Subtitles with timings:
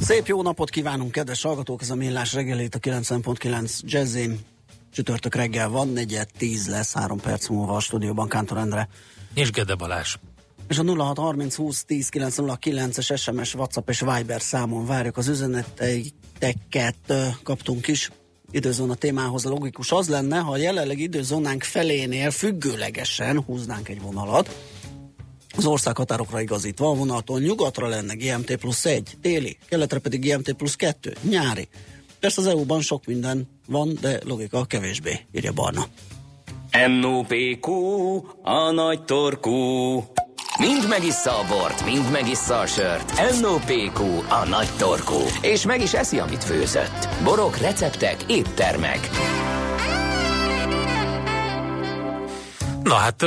[0.00, 1.82] Szép jó napot kívánunk, kedves hallgatók!
[1.82, 4.38] Ez a Millás reggelét a 90.9 Jazzin.
[4.92, 8.88] Csütörtök reggel van, negyed, tíz lesz, három perc múlva a stúdióban Kántor Endre.
[9.34, 10.16] És Gede Balázs.
[10.68, 17.88] És a 0630 20 10 909-es SMS, WhatsApp és Viber számon várjuk az üzeneteiket, kaptunk
[17.88, 18.10] is.
[18.50, 24.56] Időzóna témához a logikus az lenne, ha a jelenleg időzónánk felénél függőlegesen húznánk egy vonalat,
[25.56, 30.52] az ország határokra igazítva a vonaltól nyugatra lenne GMT plusz 1, téli, keletre pedig GMT
[30.52, 31.68] plusz 2, nyári.
[32.20, 35.86] Persze az EU-ban sok minden van, de logika kevésbé, írja Barna.
[37.00, 37.70] NOPQ,
[38.42, 39.52] a nagy torkú.
[40.58, 43.40] Mind megissza a bort, mind megissza a sört.
[43.40, 45.20] NOPQ, a nagy torkú.
[45.40, 47.08] És meg is eszi, amit főzött.
[47.24, 49.10] Borok, receptek, éttermek.
[52.86, 53.24] Na hát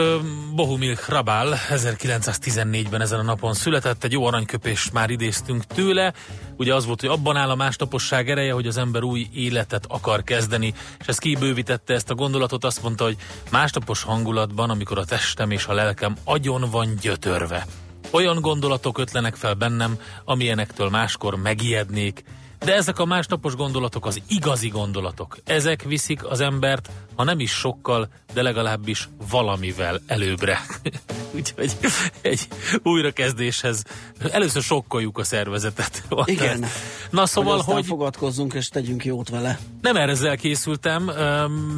[0.56, 6.14] Bohumil Hrabál 1914-ben ezen a napon született, egy jó aranyköpés már idéztünk tőle.
[6.58, 10.24] Ugye az volt, hogy abban áll a másnaposság ereje, hogy az ember új életet akar
[10.24, 13.18] kezdeni, és ez kibővítette ezt a gondolatot, azt mondta, hogy
[13.52, 17.66] másnapos hangulatban, amikor a testem és a lelkem agyon van gyötörve.
[18.12, 22.24] Olyan gondolatok ötlenek fel bennem, amilyenektől máskor megijednék,
[22.66, 25.38] de ezek a másnapos gondolatok az igazi gondolatok.
[25.46, 30.60] Ezek viszik az embert, ha nem is sokkal, de legalábbis valamivel előbbre.
[31.36, 31.76] Úgyhogy
[32.22, 32.48] egy
[32.84, 33.84] újrakezdéshez
[34.32, 36.04] először sokkoljuk a szervezetet.
[36.26, 36.66] Igen.
[37.10, 37.86] Na szóval, hogy, hogy...
[37.86, 39.60] fogadkozzunk és tegyünk jót vele.
[39.82, 41.04] Nem ezzel készültem,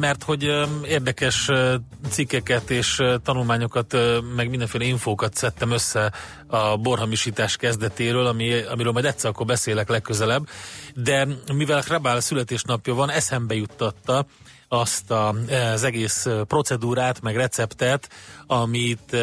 [0.00, 0.50] mert hogy
[0.86, 1.48] érdekes
[2.08, 3.96] cikkeket és tanulmányokat,
[4.36, 6.12] meg mindenféle infókat szedtem össze
[6.52, 10.48] a borhamisítás kezdetéről, ami, amiről majd egyszer akkor beszélek legközelebb,
[10.94, 14.26] de mivel Hrabál születésnapja van, eszembe juttatta
[14.72, 15.34] azt a,
[15.72, 18.08] az egész procedúrát, meg receptet,
[18.46, 19.16] amit,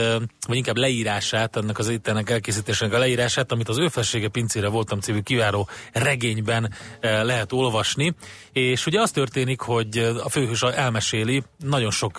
[0.47, 4.99] vagy inkább leírását, ennek az ételnek elkészítésének a leírását, amit az ő felsége pincére voltam
[4.99, 8.15] című kiváló regényben lehet olvasni.
[8.51, 12.17] És ugye az történik, hogy a főhős elmeséli, nagyon sok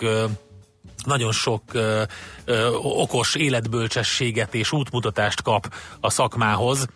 [1.05, 2.03] nagyon sok ö,
[2.45, 6.87] ö, okos életbölcsességet és útmutatást kap a szakmához,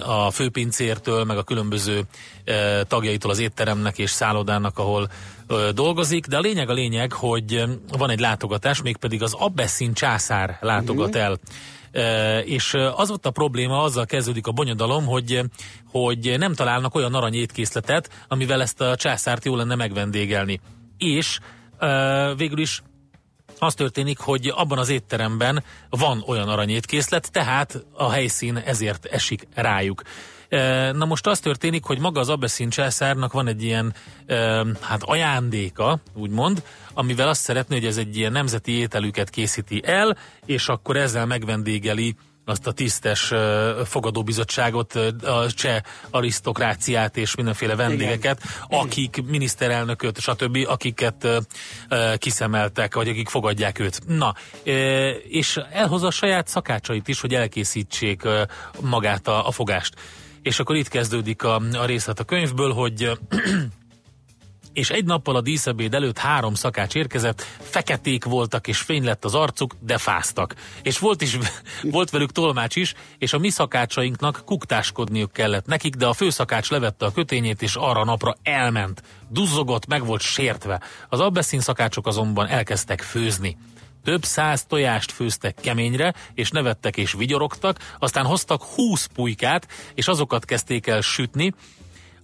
[0.00, 2.02] a főpincértől, meg a különböző
[2.82, 5.10] tagjaitól az étteremnek és szállodának, ahol
[5.74, 7.64] dolgozik, de a lényeg a lényeg, hogy
[7.98, 11.18] van egy látogatás, mégpedig az Abbeszin császár látogat mhm.
[11.18, 11.38] el.
[12.44, 15.40] És az volt a probléma, azzal kezdődik a bonyodalom, hogy,
[15.90, 20.60] hogy nem találnak olyan aranyétkészletet, amivel ezt a császárt jó lenne megvendégelni.
[20.98, 21.38] És
[22.36, 22.82] végül is
[23.58, 30.02] az történik, hogy abban az étteremben van olyan aranyétkészlet, tehát a helyszín ezért esik rájuk.
[30.92, 33.94] Na most az történik, hogy maga az Abbeszin császárnak van egy ilyen
[34.80, 36.62] hát ajándéka, úgymond,
[36.94, 42.14] amivel azt szeretné, hogy ez egy ilyen nemzeti ételüket készíti el, és akkor ezzel megvendégeli
[42.48, 43.32] azt a tisztes
[43.84, 48.80] fogadóbizottságot, a cseh arisztokráciát és mindenféle vendégeket, Igen.
[48.80, 51.26] akik miniszterelnököt, stb., akiket
[52.16, 54.00] kiszemeltek, vagy akik fogadják őt.
[54.06, 54.34] Na,
[55.28, 58.22] és elhozza a saját szakácsait is, hogy elkészítsék
[58.80, 59.94] magát a, a fogást.
[60.42, 63.10] És akkor itt kezdődik a, a részlet a könyvből, hogy
[64.78, 69.34] és egy nappal a díszebéd előtt három szakács érkezett, feketék voltak, és fény lett az
[69.34, 70.54] arcuk, de fáztak.
[70.82, 71.38] És volt is,
[71.82, 77.06] volt velük tolmács is, és a mi szakácsainknak kuktáskodniuk kellett nekik, de a főszakács levette
[77.06, 79.02] a kötényét, és arra napra elment.
[79.28, 80.80] Duzzogott, meg volt sértve.
[81.08, 83.56] Az abbeszín szakácsok azonban elkezdtek főzni.
[84.04, 90.44] Több száz tojást főztek keményre, és nevettek és vigyorogtak, aztán hoztak húsz pulykát, és azokat
[90.44, 91.54] kezdték el sütni,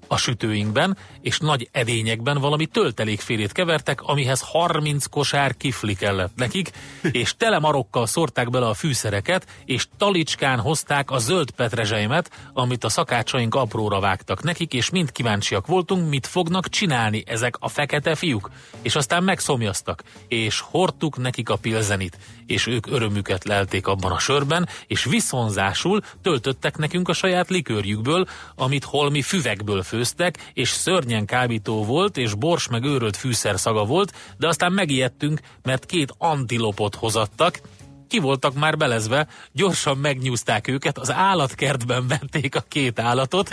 [0.08, 6.70] a sütőinkben, és nagy edényekben valami töltelékfélét kevertek, amihez 30 kosár kifli kellett nekik,
[7.22, 13.54] és telemarokkal szórták bele a fűszereket, és talicskán hozták a zöld petrezselymet, amit a szakácsaink
[13.54, 18.50] apróra vágtak nekik, és mind kíváncsiak voltunk, mit fognak csinálni ezek a fekete fiúk.
[18.82, 24.68] És aztán megszomjaztak, és hordtuk nekik a pilzenit, és ők örömüket lelték abban a sörben,
[24.86, 32.16] és viszonzásul töltöttek nekünk a saját likőrjükből, amit holmi füvekből főztek, és szörnyen kábító volt,
[32.16, 37.60] és bors meg őrölt fűszer szaga volt, de aztán megijedtünk, mert két antilopot hozattak,
[38.08, 43.48] ki voltak már belezve, gyorsan megnyúzták őket, az állatkertben vették a két állatot,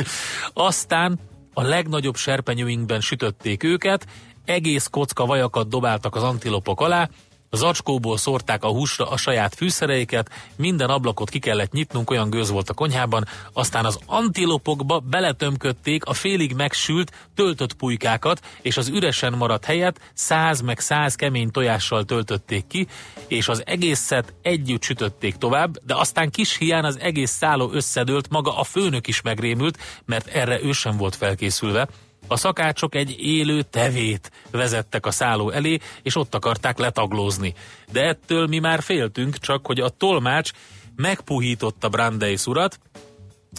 [0.53, 1.19] aztán
[1.53, 4.05] a legnagyobb serpenyőinkben sütötték őket,
[4.45, 7.09] egész kocka vajakat dobáltak az antilopok alá,
[7.51, 12.69] Zacskóból szórták a húsra a saját fűszereiket, minden ablakot ki kellett nyitnunk, olyan gőz volt
[12.69, 19.65] a konyhában, aztán az antilopokba beletömködték a félig megsült, töltött pulykákat, és az üresen maradt
[19.65, 22.87] helyet száz meg száz kemény tojással töltötték ki,
[23.27, 28.57] és az egészet együtt sütötték tovább, de aztán kis hián az egész szálló összedőlt, maga
[28.57, 31.87] a főnök is megrémült, mert erre ő sem volt felkészülve,
[32.31, 37.53] a szakácsok egy élő tevét vezettek a szálló elé, és ott akarták letaglózni.
[37.91, 40.51] De ettől mi már féltünk, csak hogy a tolmács
[40.95, 42.79] megpuhította Brandeis urat,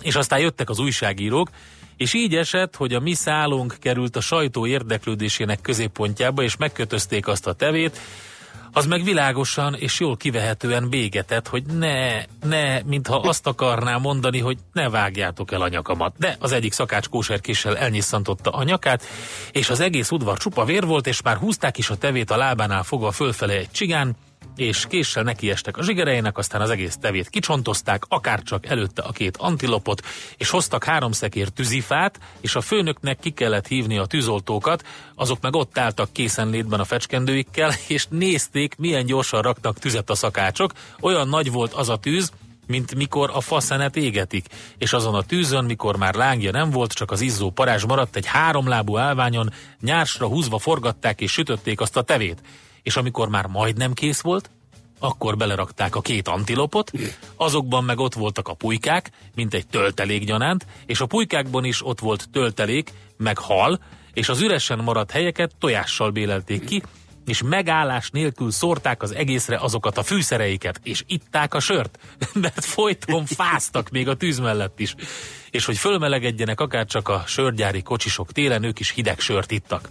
[0.03, 1.51] és aztán jöttek az újságírók,
[1.97, 7.47] és így esett, hogy a mi szállónk került a sajtó érdeklődésének középpontjába, és megkötözték azt
[7.47, 7.99] a tevét,
[8.73, 14.59] az meg világosan és jól kivehetően bégetett, hogy ne, ne, mintha azt akarná mondani, hogy
[14.73, 16.15] ne vágjátok el a nyakamat.
[16.19, 19.03] De az egyik szakács kóserkéssel elnyisszantotta a nyakát,
[19.53, 22.83] és az egész udvar csupa vér volt, és már húzták is a tevét a lábánál
[22.83, 24.17] fogva fölfele egy csigán,
[24.57, 30.03] és késsel nekiestek a zsigereinek, aztán az egész tevét kicsontozták, akárcsak előtte a két antilopot,
[30.37, 34.85] és hoztak három szekér tűzifát, és a főnöknek ki kellett hívni a tűzoltókat,
[35.15, 40.73] azok meg ott álltak készenlétben a fecskendőikkel, és nézték, milyen gyorsan raknak tüzet a szakácsok,
[41.01, 42.33] olyan nagy volt az a tűz,
[42.67, 44.47] mint mikor a faszenet égetik,
[44.79, 48.27] és azon a tűzön, mikor már lángja nem volt, csak az izzó parázs maradt, egy
[48.27, 52.43] háromlábú állványon nyársra húzva forgatták és sütötték azt a tevét
[52.83, 54.51] és amikor már majdnem kész volt,
[54.99, 56.93] akkor belerakták a két antilopot,
[57.37, 62.01] azokban meg ott voltak a pulykák, mint egy töltelék gyanánt, és a pulykákban is ott
[62.01, 63.81] volt töltelék, meg hal,
[64.13, 66.83] és az üresen maradt helyeket tojással bélelték ki,
[67.27, 71.99] és megállás nélkül szórták az egészre azokat a fűszereiket, és itták a sört,
[72.35, 74.95] mert folyton fáztak még a tűz mellett is.
[75.51, 79.89] És hogy fölmelegedjenek akár csak a sörgyári kocsisok télen, ők is hideg sört ittak.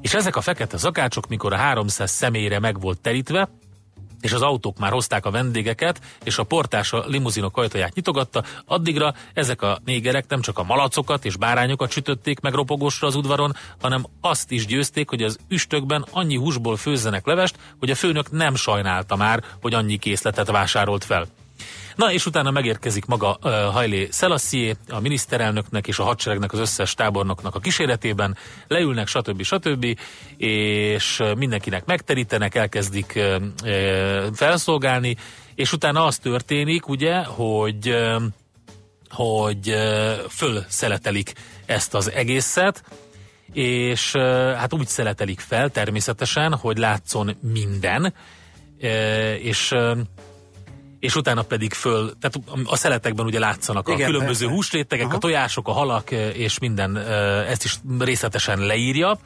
[0.00, 3.48] És ezek a fekete zakácsok, mikor a 300 személyre meg volt terítve,
[4.20, 9.14] és az autók már hozták a vendégeket, és a portás a limuzinok ajtaját nyitogatta, addigra
[9.34, 14.06] ezek a négerek nem csak a malacokat és bárányokat sütötték meg ropogósra az udvaron, hanem
[14.20, 19.16] azt is győzték, hogy az üstökben annyi húsból főzzenek levest, hogy a főnök nem sajnálta
[19.16, 21.26] már, hogy annyi készletet vásárolt fel.
[21.96, 26.94] Na, és utána megérkezik maga uh, Hajlé Szelasszié, a miniszterelnöknek és a hadseregnek az összes
[26.94, 29.42] tábornoknak a kíséretében, leülnek, stb.
[29.42, 29.86] stb.
[30.36, 35.16] és mindenkinek megterítenek, elkezdik uh, uh, felszolgálni,
[35.54, 38.22] és utána az történik, ugye, hogy uh,
[39.10, 41.32] hogy uh, fölszeletelik
[41.66, 42.82] ezt az egészet,
[43.52, 44.22] és uh,
[44.52, 48.14] hát úgy szeletelik fel természetesen, hogy látszon minden,
[49.38, 49.74] és
[51.00, 54.54] és utána pedig föl, tehát a szeletekben ugye látszanak Igen, a különböző persze.
[54.54, 55.14] húsrétegek, Aha.
[55.14, 56.96] a tojások, a halak, és minden,
[57.46, 59.18] ezt is részletesen leírja,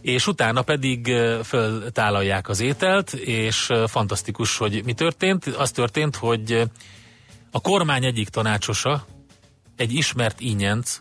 [0.00, 1.12] és utána pedig
[1.44, 5.46] föltálalják az ételt, és fantasztikus, hogy mi történt.
[5.46, 6.62] Az történt, hogy
[7.50, 9.06] a kormány egyik tanácsosa,
[9.76, 11.00] egy ismert ínyenc,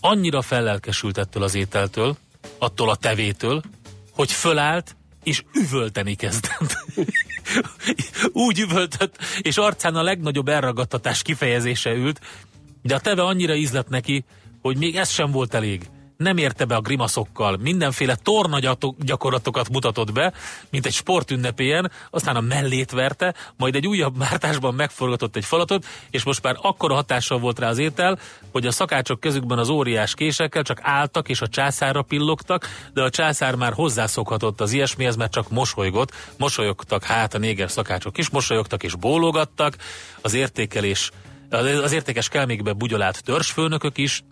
[0.00, 2.16] annyira fellelkesült ettől az ételtől,
[2.58, 3.62] attól a tevétől,
[4.12, 6.84] hogy fölállt, és üvölteni kezdett.
[8.32, 12.20] Úgy üvöltött, és arcán a legnagyobb elragadtatás kifejezése ült,
[12.82, 14.24] de a teve annyira ízlett neki,
[14.62, 18.58] hogy még ez sem volt elég nem érte be a grimaszokkal, mindenféle torna
[18.98, 20.32] gyakorlatokat mutatott be,
[20.70, 26.24] mint egy sportünnepélyen, aztán a mellét verte, majd egy újabb mártásban megforgatott egy falatot, és
[26.24, 28.18] most már akkora hatással volt rá az étel,
[28.52, 33.10] hogy a szakácsok kezükben az óriás késekkel csak álltak és a császárra pillogtak, de a
[33.10, 38.82] császár már hozzászokhatott az ilyesmihez, mert csak mosolygott, mosolyogtak hát a néger szakácsok is, mosolyogtak
[38.82, 39.76] és bólogattak,
[40.20, 41.10] az értékelés
[41.82, 44.22] az értékes kelmékbe bugyolált törzsfőnökök is,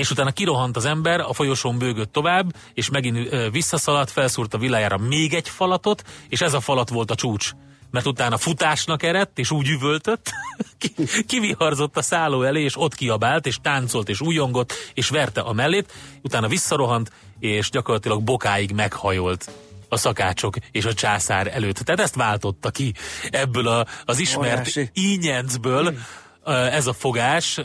[0.00, 4.98] és utána kirohant az ember, a folyosón bőgött tovább, és megint visszaszaladt, felszúrt a villájára
[4.98, 7.50] még egy falatot, és ez a falat volt a csúcs
[7.92, 10.30] mert utána futásnak eredt, és úgy üvöltött,
[11.26, 15.92] kiviharzott a szálló elé, és ott kiabált, és táncolt, és újongott, és verte a mellét,
[16.22, 19.50] utána visszarohant, és gyakorlatilag bokáig meghajolt
[19.88, 21.76] a szakácsok és a császár előtt.
[21.76, 22.94] Tehát ezt váltotta ki
[23.30, 24.90] ebből a, az ismert Órási.
[24.92, 25.98] ínyencből, hmm
[26.44, 27.58] ez a fogás,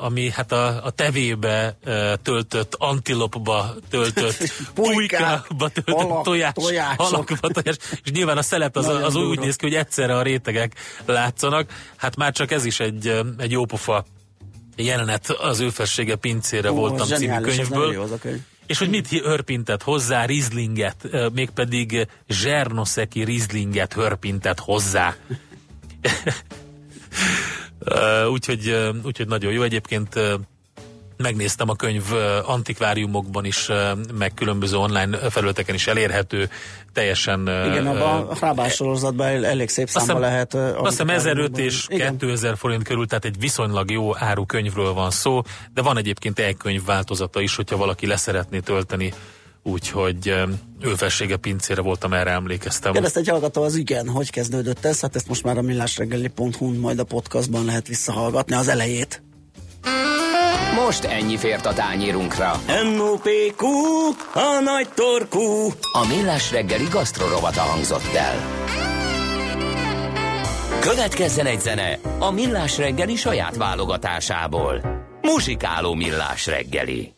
[0.00, 1.78] ami hát a, a tevébe
[2.22, 6.52] töltött, antilopba töltött, pulykába töltött alak, tojás,
[6.96, 10.74] alakba tojás, és nyilván a szelet az, az úgy néz ki, hogy egyszerre a rétegek
[11.06, 14.04] látszanak, hát már csak ez is egy, egy jópofa
[14.76, 17.92] jelenet az őfessége pincére Ó, voltam című könyvből.
[17.92, 18.04] Jó,
[18.66, 25.14] és hogy mit hörpintett hozzá, rizlinget, mégpedig zsernoszeki rizlinget hörpintett hozzá.
[28.30, 29.62] Úgyhogy, úgyhogy nagyon jó.
[29.62, 30.20] Egyébként
[31.16, 32.04] megnéztem a könyv
[32.44, 33.68] antikváriumokban is,
[34.18, 36.50] meg különböző online felületeken is elérhető,
[36.92, 37.40] teljesen...
[37.40, 40.54] Igen, abban a Frábás sorozatban elég szép számba lehet.
[40.54, 42.18] Azt hiszem 1005 és igen.
[42.18, 45.42] 2000 forint körül, tehát egy viszonylag jó áru könyvről van szó,
[45.74, 49.12] de van egyébként e-könyv változata is, hogyha valaki leszeretné tölteni
[49.68, 50.34] úgyhogy
[50.80, 52.92] őfelsége pincére voltam, erre emlékeztem.
[52.92, 55.00] Kérdezt egy hallgató az igen, hogy kezdődött ez?
[55.00, 59.22] Hát ezt most már a millásreggeli.hu majd a podcastban lehet visszahallgatni az elejét.
[60.84, 62.60] Most ennyi fért a tányérunkra.
[62.94, 63.66] M.O.P.Q.
[64.32, 65.72] A nagy torkú.
[65.92, 68.66] A millás reggeli gasztrorovata hangzott el.
[70.80, 74.80] Következzen egy zene a millás reggeli saját válogatásából.
[75.22, 77.14] Muzsikáló millás reggeli.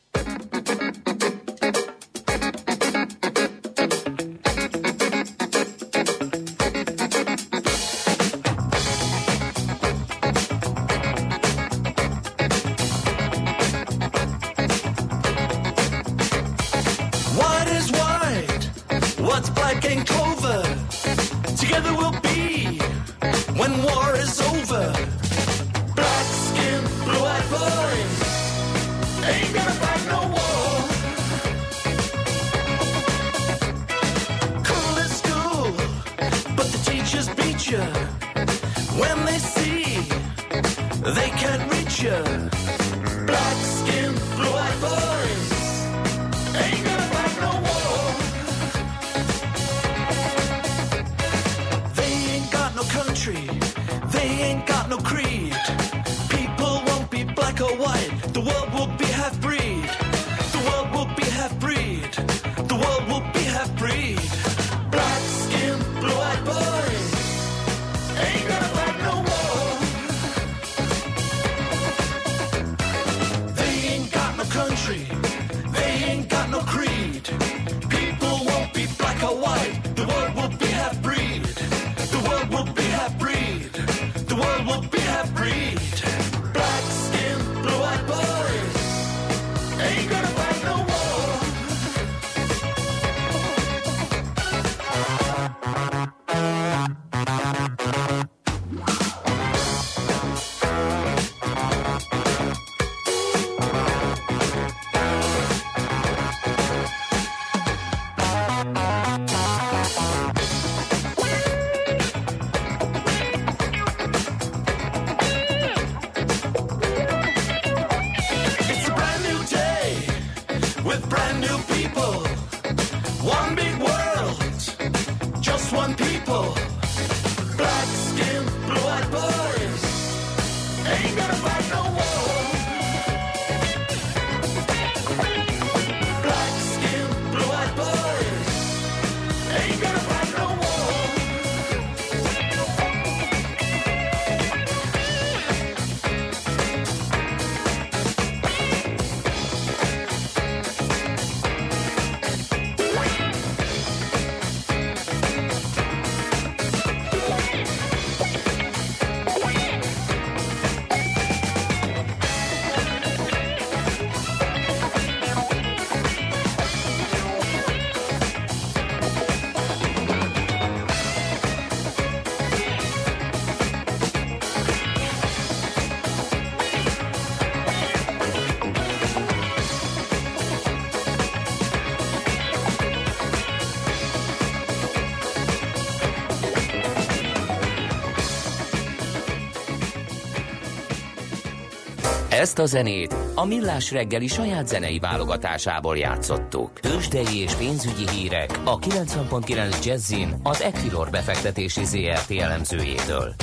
[192.40, 196.80] Ezt a zenét a Millás reggeli saját zenei válogatásából játszottuk.
[196.80, 203.35] Tősdei és pénzügyi hírek a 90.9 Jazzin az Equilor befektetési ZRT elemzőjétől.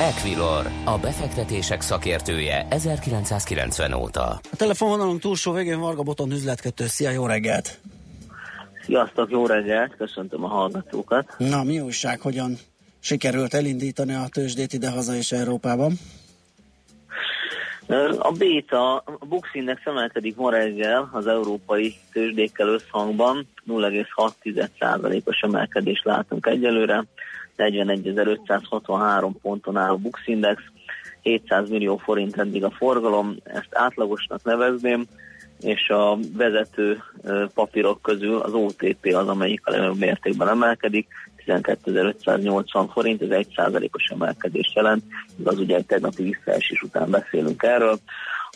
[0.00, 4.40] Equilor, a befektetések szakértője 1990 óta.
[4.52, 6.86] A telefonvonalunk túlsó végén Varga Boton üzletkötő.
[6.86, 7.80] Szia, jó reggelt!
[8.84, 11.34] Sziasztok, jó reggelt, köszöntöm a hallgatókat.
[11.38, 12.56] Na, mi újság, hogyan
[13.00, 15.98] sikerült elindítani a tőzsdét ide haza és Európában?
[18.18, 26.46] A béta, a Bux Index emelkedik ma reggel az európai tőzsdékkel összhangban, 0,6%-os emelkedést látunk
[26.46, 27.04] egyelőre,
[27.56, 30.62] 41.563 ponton áll a Bux Index,
[31.22, 35.06] 700 millió forint eddig a forgalom, ezt átlagosnak nevezném,
[35.60, 37.02] és a vezető
[37.54, 41.08] papírok közül az OTP az, amelyik a legnagyobb mértékben emelkedik,
[41.46, 45.02] 12.580 forint, ez egy százalékos emelkedést jelent,
[45.44, 47.98] az ugye egy tegnapi visszaesés után beszélünk erről.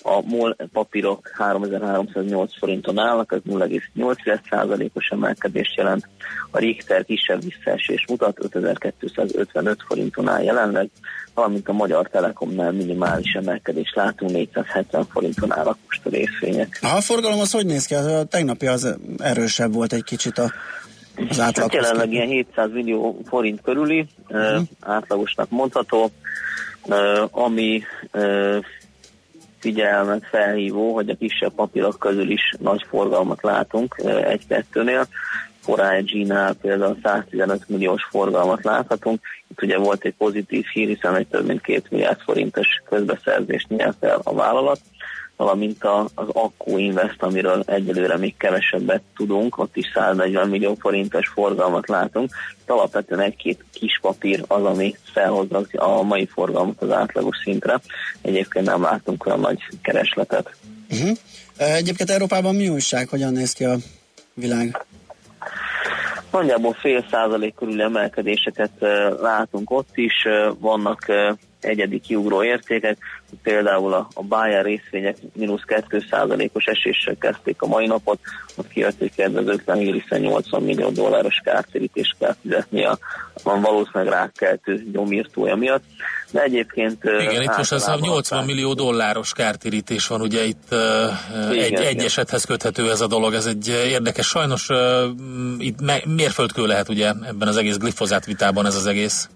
[0.02, 6.08] a MOL papírok 3308 forinton állnak, ez 0,8%-os emelkedést jelent,
[6.50, 10.90] a Richter kisebb visszaesés mutat, 5255 forinton áll jelenleg,
[11.34, 16.78] valamint a Magyar Telekomnál minimális emelkedést látunk, 470 forinton állnak most a részvények.
[16.82, 17.94] A forgalom az hogy néz ki?
[17.94, 20.52] A tegnapi az erősebb volt egy kicsit a
[21.28, 21.72] az átlag.
[21.72, 24.62] Hát jelenleg ilyen 700 millió forint körüli, uh-huh.
[24.80, 26.10] átlagosnak mondható,
[27.30, 27.82] ami
[29.58, 35.06] figyelmet felhívó, hogy a kisebb papírok közül is nagy forgalmat látunk egy-kettőnél.
[35.60, 39.20] Forágy-nál például 115 milliós forgalmat láthatunk.
[39.48, 44.04] Itt ugye volt egy pozitív hír, hiszen egy több mint két milliárd forintos közbeszerzést nyert
[44.04, 44.80] el a vállalat
[45.40, 51.28] valamint a, az Akku Invest, amiről egyelőre még kevesebbet tudunk, ott is 140 millió forintos
[51.28, 52.30] forgalmat látunk.
[52.66, 57.80] Alapvetően egy-két kis papír az, ami felhozza a mai forgalmat az átlagos szintre.
[58.22, 60.54] Egyébként nem látunk olyan nagy keresletet.
[60.90, 61.16] Uh-huh.
[61.56, 63.08] Egyébként Európában mi újság?
[63.08, 63.76] Hogyan néz ki a
[64.34, 64.84] világ?
[66.30, 68.72] Nagyjából fél százalék körül emelkedéseket
[69.20, 70.14] látunk ott is,
[70.58, 71.06] vannak
[71.64, 72.98] egyedi kiugró értékek,
[73.42, 78.18] például a, a Bayer részvények mínusz 2%-os eséssel kezdték a mai napot,
[78.56, 82.98] ott kijött, hogy kedvezőtlen hiszen 80 millió dolláros kártérítést kell fizetni a,
[83.42, 85.82] van valószínűleg rákkeltő gyomírtója miatt.
[86.30, 87.04] De egyébként...
[87.04, 90.74] Igen, itt most az 80 millió dolláros kártérítés van, ugye itt
[91.50, 94.26] igen, egy, egy esethez köthető ez a dolog, ez egy érdekes.
[94.26, 94.68] Sajnos
[95.58, 99.28] itt mérföldkő lehet ugye ebben az egész glifozát vitában ez az egész.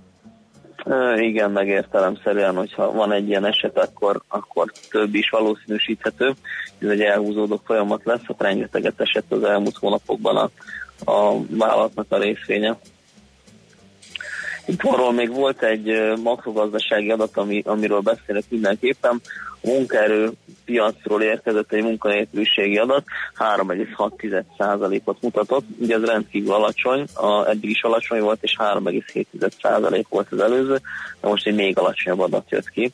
[1.17, 6.35] Igen, megértelemszerűen, hogyha van egy ilyen eset, akkor, akkor több is valószínűsíthető.
[6.79, 10.51] Ez egy elhúzódó folyamat lesz, hát rengeteget esett az elmúlt hónapokban a,
[11.13, 12.79] a vállalatnak a részvénye.
[14.67, 19.21] Itt arról még volt egy makrogazdasági adat, ami, amiről beszélek mindenképpen.
[19.65, 20.33] Munkaerő
[20.65, 23.05] piacról érkezett egy munkanélküliségi adat,
[23.39, 30.41] 3,6%-ot mutatott, ugye ez rendkívül alacsony, a, eddig is alacsony volt, és 3,7% volt az
[30.41, 30.81] előző,
[31.21, 32.93] de most egy még alacsonyabb adat jött ki.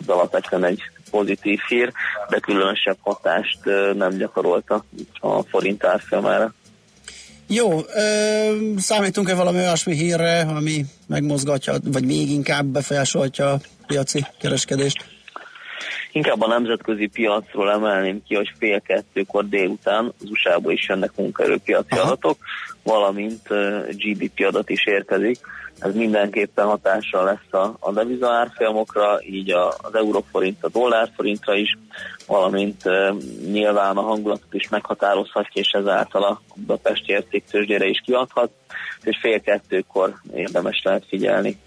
[0.00, 1.92] Ez alapvetően egy pozitív hír,
[2.28, 3.58] de különösebb hatást
[3.94, 4.84] nem gyakorolta
[5.20, 6.54] a forint árfolyamára.
[7.46, 15.04] Jó, ö, számítunk-e valami olyasmi hírre, ami megmozgatja, vagy még inkább befolyásolhatja a piaci kereskedést?
[16.12, 21.96] Inkább a nemzetközi piacról emelném ki, hogy fél kettőkor délután az USA-ba is jönnek munkaerőpiaci
[21.98, 22.36] adatok,
[22.82, 23.48] valamint
[23.90, 25.38] GDP adat is érkezik.
[25.78, 31.78] Ez mindenképpen hatással lesz a, a deviza árfolyamokra, így a, az euróforint a dollárforintra is,
[32.26, 33.14] valamint e,
[33.50, 38.50] nyilván a hangulatot is meghatározhatja, és ezáltal a Budapesti értéktőzsdére is kiadhat,
[39.02, 41.58] és fél kettőkor érdemes lehet figyelni.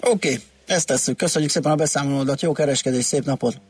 [0.00, 0.42] Oké, okay.
[0.66, 1.16] Ezt tesszük.
[1.16, 3.60] Köszönjük szépen a beszámolódat, jó kereskedés, szép napot!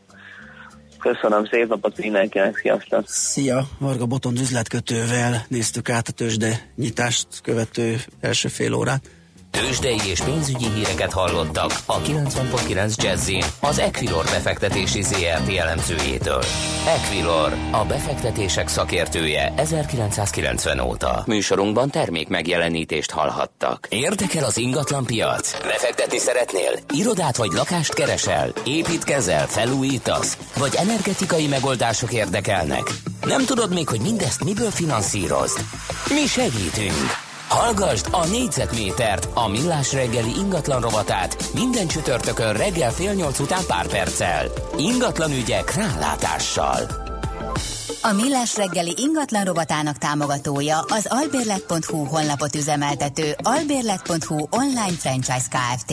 [0.99, 3.05] Köszönöm, szép napot mindenkinek, sziasztok!
[3.07, 3.69] Szia!
[3.79, 9.11] Varga Boton üzletkötővel néztük át a tőzsde nyitást követő első fél órát.
[9.57, 16.42] Tőzsdei és pénzügyi híreket hallottak a 90.9 jazz az Equilor befektetési ZRT elemzőjétől.
[16.87, 21.23] Equilor, a befektetések szakértője 1990 óta.
[21.27, 23.87] Műsorunkban termék megjelenítést hallhattak.
[23.90, 25.61] Érdekel az ingatlan piac?
[25.62, 26.73] Befektetni szeretnél?
[26.95, 28.53] Irodát vagy lakást keresel?
[28.64, 29.47] Építkezel?
[29.47, 30.38] Felújítasz?
[30.57, 32.83] Vagy energetikai megoldások érdekelnek?
[33.25, 35.59] Nem tudod még, hogy mindezt miből finanszírozd?
[36.09, 37.26] Mi segítünk!
[37.49, 43.87] Hallgasd a négyzetmétert, a millás reggeli ingatlan rovatát minden csütörtökön reggel fél nyolc után pár
[43.87, 44.47] perccel.
[44.77, 46.81] Ingatlan ügyek rálátással.
[48.03, 55.93] A Millás reggeli ingatlan rovatának támogatója az albérlet.hu honlapot üzemeltető albérlet.hu online franchise Kft.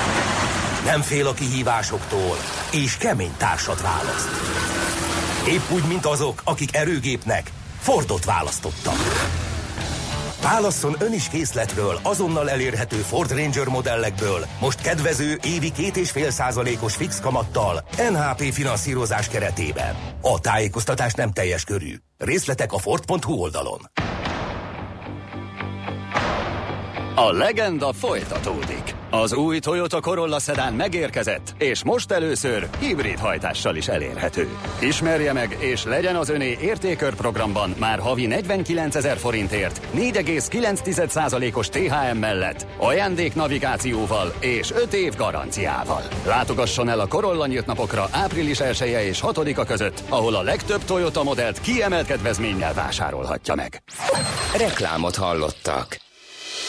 [0.91, 2.37] nem fél a kihívásoktól,
[2.71, 4.29] és kemény társat választ.
[5.47, 8.95] Épp úgy, mint azok, akik erőgépnek Fordot választottak.
[10.41, 16.31] Válasszon ön is készletről azonnal elérhető Ford Ranger modellekből, most kedvező évi két és fél
[16.31, 19.95] százalékos fix kamattal NHP finanszírozás keretében.
[20.21, 21.95] A tájékoztatás nem teljes körű.
[22.17, 23.79] Részletek a Ford.hu oldalon.
[27.15, 29.00] A legenda folytatódik.
[29.13, 34.47] Az új Toyota Corolla Sedan megérkezett, és most először hibrid hajtással is elérhető.
[34.79, 42.17] Ismerje meg, és legyen az öné értékör programban már havi 49 ezer forintért, 4,9%-os THM
[42.17, 46.01] mellett, ajándék navigációval és 5 év garanciával.
[46.25, 50.83] Látogasson el a Corolla nyílt napokra április 1 -e és 6-a között, ahol a legtöbb
[50.83, 53.83] Toyota modellt kiemelt kedvezménnyel vásárolhatja meg.
[54.57, 56.09] Reklámot hallottak.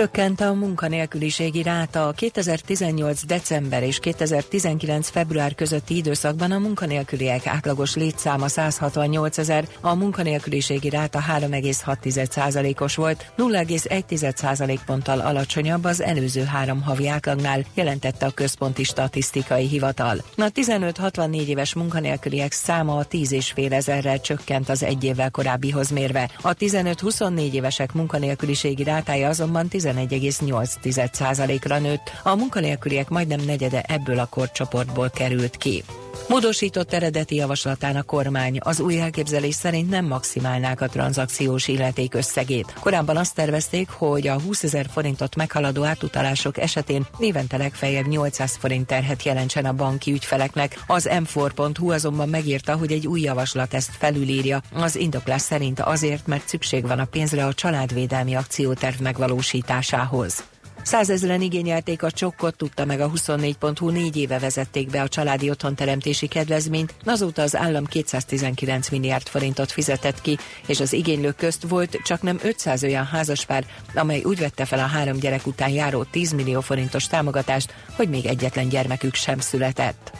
[0.00, 2.08] Csökkent a munkanélküliségi ráta.
[2.08, 3.26] A 2018.
[3.26, 5.08] december és 2019.
[5.08, 14.78] február közötti időszakban a munkanélküliek átlagos létszáma 168 ezer, a munkanélküliségi ráta 3,6%-os volt, 0,1%
[14.86, 20.16] ponttal alacsonyabb az előző három havi átlagnál, jelentette a Központi Statisztikai Hivatal.
[20.36, 26.30] A 15-64 éves munkanélküliek száma a 10,5 ezerrel csökkent az egy évvel korábbihoz mérve.
[26.42, 35.10] A 15-24 évesek munkanélküliségi rátája azonban 11,8%-ra nőtt, a munkanélküliek majdnem negyede ebből a korcsoportból
[35.10, 35.82] került ki.
[36.28, 42.72] Módosított eredeti javaslatán a kormány az új elképzelés szerint nem maximálnák a tranzakciós illeték összegét.
[42.80, 48.86] Korábban azt tervezték, hogy a 20 ezer forintot meghaladó átutalások esetén évente legfeljebb 800 forint
[48.86, 50.78] terhet jelentsen a banki ügyfeleknek.
[50.86, 54.62] Az m4.hu azonban megírta, hogy egy új javaslat ezt felülírja.
[54.74, 60.44] Az indoklás szerint azért, mert szükség van a pénzre a családvédelmi akcióterv megvalósításához.
[60.82, 66.26] Százezren igényelték a csokkot, tudta meg a 24.hu négy éve vezették be a családi otthonteremtési
[66.26, 72.22] kedvezményt, azóta az állam 219 milliárd forintot fizetett ki, és az igénylők közt volt csak
[72.22, 73.64] nem 500 olyan házaspár,
[73.94, 78.26] amely úgy vette fel a három gyerek után járó 10 millió forintos támogatást, hogy még
[78.26, 80.19] egyetlen gyermekük sem született.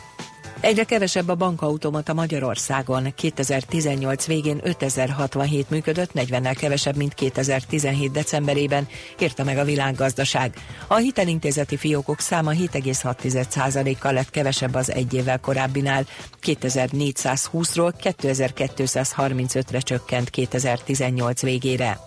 [0.61, 3.15] Egyre kevesebb a bankautomata Magyarországon.
[3.15, 8.89] 2018 végén 5067 működött, 40-nel kevesebb, mint 2017 decemberében,
[9.21, 10.55] írta meg a világgazdaság.
[10.87, 16.07] A hitelintézeti fiókok száma 7,6%-kal lett kevesebb az egy évvel korábbinál.
[16.43, 22.01] 2420-ról 2235-re csökkent 2018 végére.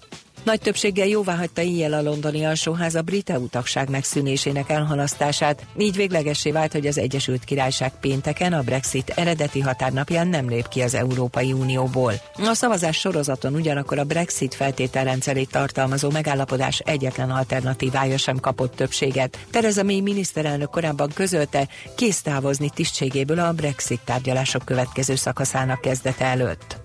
[0.44, 5.96] Nagy többséggel jóvá hagyta éjjel a londoni alsóház a brit EU tagság megszűnésének elhalasztását, így
[5.96, 10.94] véglegessé vált, hogy az Egyesült Királyság pénteken a Brexit eredeti határnapján nem lép ki az
[10.94, 12.14] Európai Unióból.
[12.36, 19.40] A szavazás sorozaton ugyanakkor a Brexit feltételrendszerét tartalmazó megállapodás egyetlen alternatívája sem kapott többséget.
[19.52, 26.83] Tereza May miniszterelnök korábban közölte, kész távozni tisztségéből a Brexit tárgyalások következő szakaszának kezdete előtt.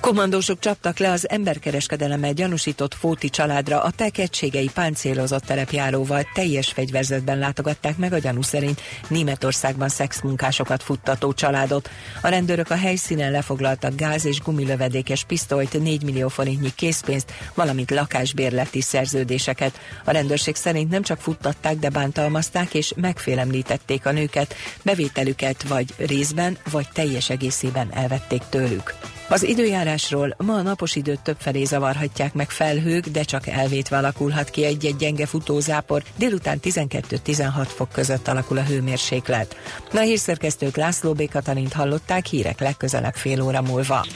[0.00, 7.96] Kommandósok csaptak le az emberkereskedelemmel gyanúsított Fóti családra, a tekegységei páncélozott terepjáróval teljes fegyverzetben látogatták
[7.96, 11.90] meg a gyanú szerint Németországban szexmunkásokat futtató családot.
[12.22, 18.80] A rendőrök a helyszínen lefoglaltak gáz és gumilövedékes pisztolyt, 4 millió forintnyi készpénzt, valamint lakásbérleti
[18.80, 19.80] szerződéseket.
[20.04, 26.58] A rendőrség szerint nem csak futtatták, de bántalmazták és megfélemlítették a nőket, bevételüket vagy részben,
[26.70, 28.94] vagy teljes egészében elvették tőlük.
[29.32, 34.64] Az időjárásról ma a napos időt többfelé zavarhatják meg felhők, de csak elvétve alakulhat ki
[34.64, 36.02] egy-egy gyenge futózápor.
[36.16, 39.56] Délután 12-16 fok között alakul a hőmérséklet.
[39.92, 41.28] A hírszerkesztők László B.
[41.28, 44.06] Katalint hallották hírek legközelebb fél óra múlva.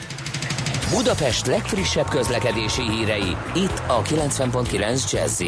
[0.90, 5.42] Budapest legfrissebb közlekedési hírei, itt a 90.9 jazz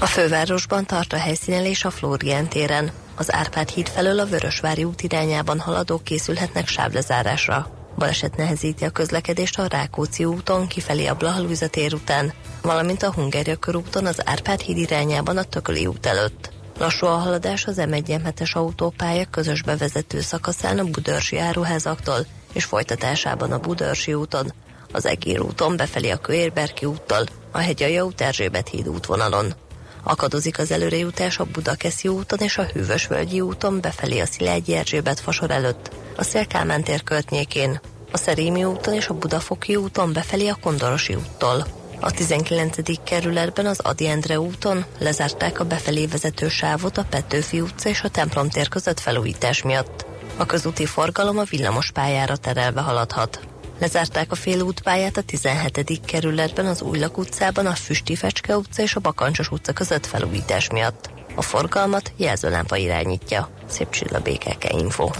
[0.00, 2.90] A fővárosban tart a helyszínelés a Flórián téren.
[3.18, 7.70] Az Árpád híd felől a Vörösvári út irányában haladók készülhetnek sávlezárásra.
[7.96, 13.56] Baleset nehezíti a közlekedést a Rákóczi úton kifelé a Blahalújza tér után, valamint a Hungária
[13.56, 16.52] körúton az Árpád híd irányában a Tököli út előtt.
[16.78, 22.64] Lassú a haladás az m 1 es autópálya közös bevezető szakaszán a Budörsi áruházaktól és
[22.64, 24.52] folytatásában a Budörsi úton,
[24.92, 29.54] az Egér úton befelé a Kőérberki úttal, a Hegyalja út Erzsébet híd útvonalon.
[30.02, 35.50] Akadozik az előrejutás a Budakeszi úton és a Hűvösvölgyi úton befelé a Szilágyi Erzsébet fasor
[35.50, 37.80] előtt, a Szélkámán tér környékén,
[38.12, 41.66] a Szerémi úton és a Budafoki úton befelé a Kondorosi úttól.
[42.00, 42.76] A 19.
[43.04, 48.08] kerületben az Adi Endre úton lezárták a befelé vezető sávot a Petőfi utca és a
[48.08, 50.06] Templom tér között felújítás miatt.
[50.36, 53.40] A közúti forgalom a villamos pályára terelve haladhat.
[53.78, 56.00] Lezárták a félútpályát a 17.
[56.04, 61.10] kerületben az Újlak utcában, a Füsti Fecske utca és a Bakancsos utca között felújítás miatt.
[61.34, 63.50] A forgalmat jelzőlámpa irányítja.
[63.66, 65.10] Szép csilla BKK Info.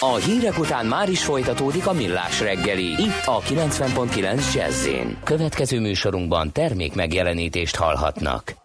[0.00, 4.88] A hírek után már is folytatódik a millás reggeli, itt a 90.9 jazz
[5.24, 8.61] Következő műsorunkban termék megjelenítést hallhatnak.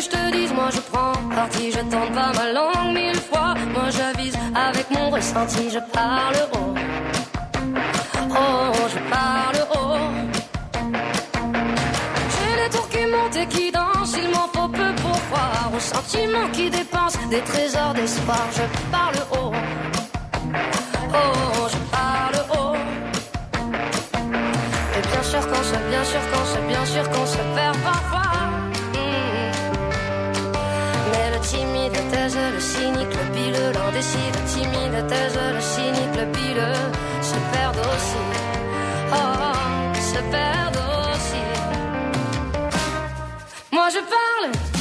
[0.00, 3.54] Je te dise Moi je prends parti, je tente pas ma langue mille fois.
[3.74, 6.74] Moi j'avise avec mon ressenti, je parle haut.
[8.30, 9.98] Oh, je parle haut.
[12.34, 15.80] J'ai les tours qui montent et qui dansent, il m'en faut peu pour croire aux
[15.80, 18.46] sentiments qui dépensent des trésors d'espoir.
[18.54, 19.52] Je parle haut.
[21.12, 22.76] Oh, je parle haut.
[24.96, 28.07] Et bien sûr qu'on se, bien sûr qu'on se, bien sûr qu'on se perd parfois.
[33.88, 36.72] L'indécis, le timide taise, le cynique, le bile,
[37.22, 38.22] se perdent aussi.
[39.12, 41.42] Oh, se perdent aussi.
[43.72, 44.77] Moi je parle.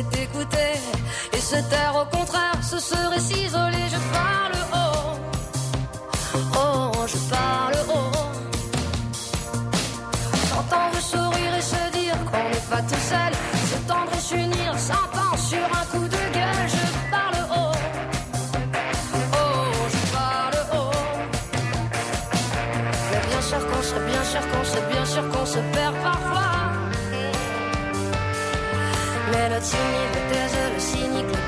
[0.00, 3.88] Et se taire au contraire, ce serait s'isoler.
[3.90, 5.18] Je parle haut,
[6.54, 8.12] oh je parle haut.
[10.50, 13.32] S'entendre sourire et se dire qu'on n'est pas tout seul.
[13.72, 16.87] Se tendre et s'unir, s'entend sur un coup de gueule
[29.58, 31.47] 了亲你的得着了心，你。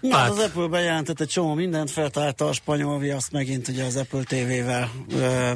[0.00, 0.30] Na, Hát.
[0.30, 4.90] az Apple bejelentett egy csomó mindent, feltálta a spanyol viaszt megint ugye az Apple TV-vel
[5.12, 5.52] ö,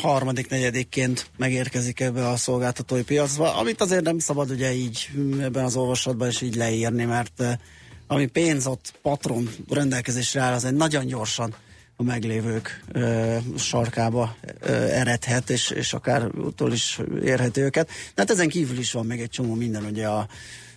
[0.00, 5.64] harmadik, negyedikként megérkezik ebbe a szolgáltatói piacba, amit azért nem szabad ugye így mm, ebben
[5.64, 7.50] az olvasatban is így leírni, mert ö,
[8.06, 11.54] ami pénz ott patron rendelkezésre áll, az egy nagyon gyorsan
[11.96, 17.86] a meglévők ö, sarkába ö, eredhet, és, és akár úttól is érheti őket.
[17.86, 20.26] De hát ezen kívül is van még egy csomó minden, ugye a,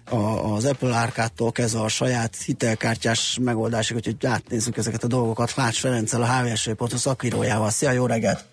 [0.09, 5.55] a, az Apple árkától kezdve a saját hitelkártyás megoldásig, úgyhogy átnézzük ezeket a dolgokat.
[5.55, 7.69] Lács Ferenccel, a hvsv.hu szakírójával.
[7.69, 8.43] Szia, jó reggelt!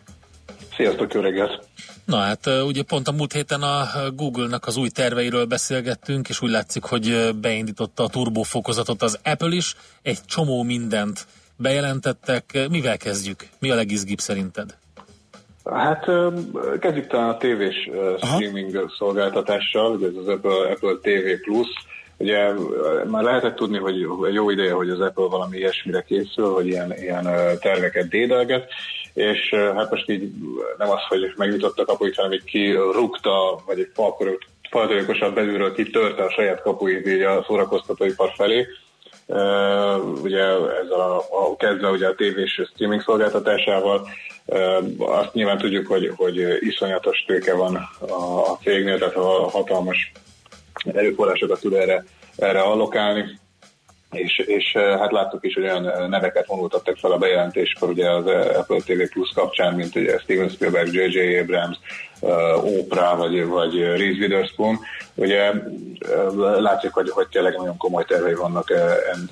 [0.76, 1.68] Sziasztok, jó reggelt!
[2.04, 6.50] Na hát ugye pont a múlt héten a Google-nak az új terveiről beszélgettünk, és úgy
[6.50, 9.76] látszik, hogy beindította a turbófokozatot az Apple is.
[10.02, 12.68] Egy csomó mindent bejelentettek.
[12.70, 13.48] Mivel kezdjük?
[13.58, 14.76] Mi a legizgibb szerinted?
[15.72, 16.06] Hát
[16.80, 21.68] kezdjük talán a tévés streaming szolgáltatással, ugye ez az Apple, Apple TV Plus.
[22.16, 22.52] Ugye
[23.11, 27.28] már lehetett tudni, hogy jó ideje, hogy az Apple valami ilyesmire készül, hogy ilyen, ilyen
[27.61, 28.68] terveket dédelget,
[29.14, 30.33] és hát most így
[30.78, 36.30] nem az, hogy megnyitottak kapuit, hanem így kirúgta, vagy egy falkorot folyamatosan belülről kitörte a
[36.30, 38.66] saját kapuit így a szórakoztatóipar felé.
[39.26, 40.42] Uh, ugye
[40.83, 44.09] ezzel a, a kezdve ugye a tévés streaming szolgáltatásával,
[44.98, 50.12] azt nyilván tudjuk, hogy, hogy iszonyatos tőke van a, cégnél, tehát a hatalmas
[50.92, 52.04] erőforrásokat tud erre,
[52.36, 53.38] erre allokálni
[54.12, 58.80] és, és hát láttuk is, hogy olyan neveket vonultattak fel a bejelentéskor ugye az Apple
[58.84, 61.38] TV Plus kapcsán, mint ugye Steven Spielberg, J.J.
[61.38, 61.76] Abrams,
[62.78, 64.78] Oprah vagy, vagy Reese Witherspoon.
[65.14, 65.52] Ugye
[66.58, 68.70] látszik, hogy, hogy tényleg nagyon komoly tervei vannak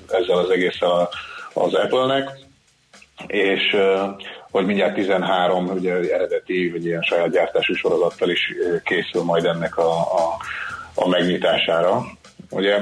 [0.07, 1.09] ezzel az egésszel
[1.53, 2.29] az Apple-nek,
[3.27, 3.75] és
[4.51, 9.91] hogy mindjárt 13 ugye, eredeti, vagy ilyen saját gyártású sorozattal is készül majd ennek a,
[9.99, 10.37] a,
[10.95, 12.05] a megnyitására.
[12.49, 12.79] Ugye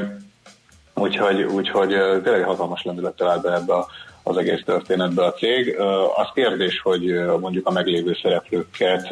[0.98, 1.88] Úgyhogy, úgyhogy
[2.24, 3.88] tényleg hatalmas lendülettel áll be ebbe a,
[4.24, 5.76] az egész történetbe a cég.
[6.16, 7.02] Az kérdés, hogy
[7.40, 9.08] mondjuk a meglévő szereplőket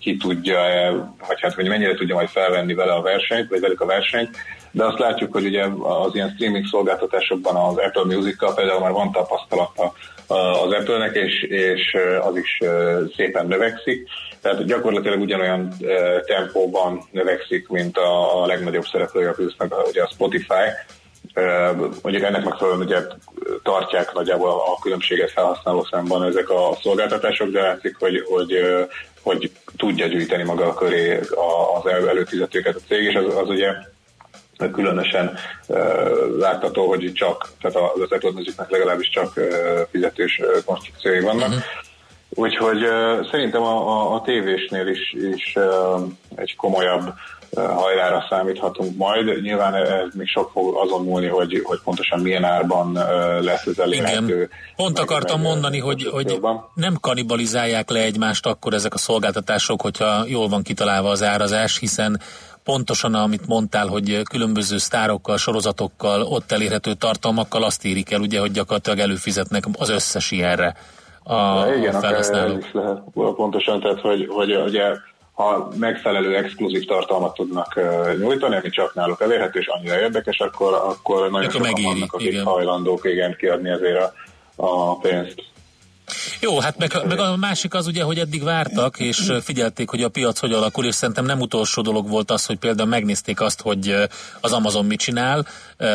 [0.00, 0.90] ki tudja-e,
[1.28, 4.36] vagy hát hogy mennyire tudja majd felvenni vele a versenyt, vagy velük a versenyt,
[4.70, 9.12] de azt látjuk, hogy ugye az ilyen streaming szolgáltatásokban az Apple Music-kal például már van
[9.12, 9.92] tapasztalata
[10.64, 12.58] az Apple-nek, és, és az is
[13.16, 14.08] szépen növekszik.
[14.40, 15.74] Tehát gyakorlatilag ugyanolyan
[16.26, 20.68] tempóban növekszik, mint a, a legnagyobb szereplője a Plus-nak, ugye a Spotify,
[22.02, 22.98] Mondjuk ennek megfelelően ugye
[23.62, 28.58] tartják nagyjából a különbséget felhasználó szemben ezek a szolgáltatások, de látszik, hogy, hogy,
[29.22, 31.20] hogy tudja gyűjteni maga a köré
[31.74, 33.68] az előfizetőket a cég, és az, az ugye
[34.72, 35.38] különösen
[36.38, 38.30] látható, hogy csak, tehát az Apple
[38.68, 39.40] legalábbis csak
[39.90, 41.48] fizetős konstrukciói vannak.
[41.48, 41.62] Uh-huh.
[42.28, 42.78] Úgyhogy
[43.30, 45.56] szerintem a, a, a tévésnél is, is
[46.34, 47.12] egy komolyabb
[47.56, 49.42] hajrára számíthatunk majd.
[49.42, 52.92] Nyilván ez még sok fog azon múlni, hogy, hogy pontosan milyen árban
[53.40, 54.34] lesz ez elérhető.
[54.34, 54.50] Igen.
[54.76, 56.40] Pont meg, akartam meg, mondani, hogy, hogy
[56.74, 62.20] nem kanibalizálják le egymást akkor ezek a szolgáltatások, hogyha jól van kitalálva az árazás, hiszen
[62.64, 68.50] pontosan amit mondtál, hogy különböző sztárokkal, sorozatokkal, ott elérhető tartalmakkal azt érik el, ugye, hogy
[68.50, 70.74] gyakorlatilag előfizetnek az összes ilyenre
[71.22, 72.64] a, ja, igen, a felhasználók.
[72.64, 74.82] Is lehet, pontosan, tehát hogy, hogy ugye
[75.40, 77.80] ha megfelelő exkluzív tartalmat tudnak
[78.18, 82.32] nyújtani, ami csak náluk elérhető, és annyira érdekes, akkor, akkor nagyon sokan megéri, vannak, akik
[82.32, 82.44] igen.
[82.44, 84.12] hajlandók igen kiadni ezért a,
[84.56, 85.48] a pénzt.
[86.40, 90.08] Jó, hát meg, meg a másik az ugye, hogy eddig vártak, és figyelték, hogy a
[90.08, 93.94] piac hogy alakul, és szerintem nem utolsó dolog volt az, hogy például megnézték azt, hogy
[94.40, 95.46] az Amazon mit csinál,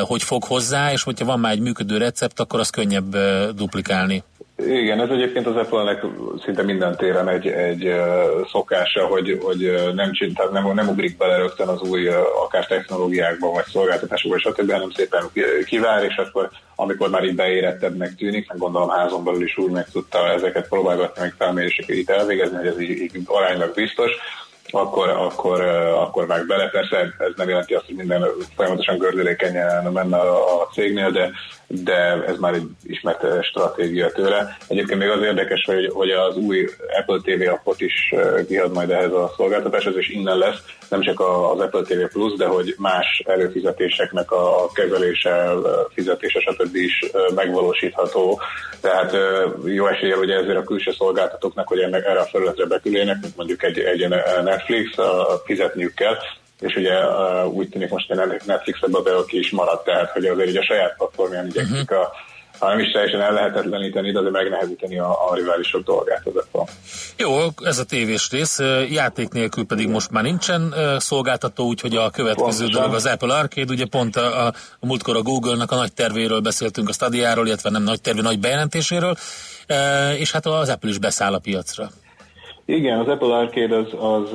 [0.02, 3.18] hogy fog hozzá, és hogyha van már egy működő recept, akkor az könnyebb
[3.56, 4.24] duplikálni.
[4.58, 6.06] Igen, ez egyébként az Apple-nek
[6.44, 7.96] szinte minden téren egy, egy
[8.52, 12.08] szokása, hogy, hogy nem, tehát nem, nem ugrik bele rögtön az új
[12.46, 15.24] akár technológiákba, vagy szolgáltatásokba, stb., hanem szépen
[15.66, 19.90] kivár, és akkor amikor már így beérettebbnek tűnik, meg gondolom házon belül is úgy meg
[19.92, 24.12] tudta ezeket próbálgatni, meg felméréseket itt elvégezni, hogy ez így, így aránylag biztos,
[24.70, 25.62] akkor, akkor,
[25.96, 26.70] akkor vág bele.
[26.70, 31.32] Persze ez nem jelenti azt, hogy minden folyamatosan gördülékenyen menne a cégnél, de,
[31.68, 34.58] de ez már egy ismert stratégia tőle.
[34.68, 38.14] Egyébként még az érdekes, hogy, hogy az új Apple TV appot is
[38.48, 42.46] kiad majd ehhez a szolgáltatáshoz, és innen lesz nem csak az Apple TV Plus, de
[42.46, 45.54] hogy más előfizetéseknek a kezelése,
[45.94, 46.76] fizetése, stb.
[46.76, 48.40] is megvalósítható.
[48.82, 49.16] Tehát
[49.66, 53.64] jó esélye, hogy ezért a külső szolgáltatóknak, hogy ennek erre a felületre beküljenek, mint mondjuk
[53.64, 54.08] egy, egy
[54.44, 54.96] Netflix,
[55.46, 56.16] fizetniük kell,
[56.60, 56.94] és ugye
[57.46, 60.96] úgy tűnik most, hogy Netflix ebbe be ki is maradt, tehát hogy azért a saját
[60.98, 62.00] platformján igyekszik uh-huh.
[62.00, 62.12] a
[62.60, 66.74] ha nem is teljesen ellehetetleníteni, de megnehezíteni a, a riválisok dolgát az Apple.
[67.18, 68.60] Jó, ez a tévés rész.
[68.90, 72.72] Játék nélkül pedig most már nincsen szolgáltató, úgyhogy a következő Pontosan.
[72.72, 73.74] dolog az Apple Arcade.
[73.74, 77.70] Ugye pont a, a, a múltkor a Google-nak a nagy tervéről beszéltünk, a Stadiáról, illetve
[77.70, 79.16] nem nagy tervé, nagy bejelentéséről,
[80.18, 81.90] és hát az Apple is beszáll a piacra.
[82.66, 84.30] Igen, az Apple Arcade az, az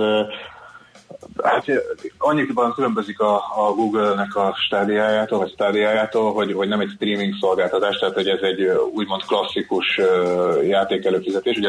[1.43, 1.65] Hát
[2.19, 7.99] annyiban különbözik a, a Google-nek a stádiájától, vagy stádiájától, hogy, hogy nem egy streaming szolgáltatás,
[7.99, 8.63] tehát hogy ez egy
[8.95, 10.01] úgymond klasszikus
[10.63, 11.57] játék előfizetés.
[11.57, 11.69] Ugye